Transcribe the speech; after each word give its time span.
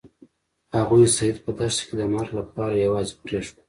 هغوی 0.77 1.05
سید 1.15 1.35
په 1.43 1.51
دښته 1.57 1.83
کې 1.87 1.95
د 1.99 2.03
مرګ 2.13 2.31
لپاره 2.39 2.81
یوازې 2.85 3.13
پریښود. 3.23 3.59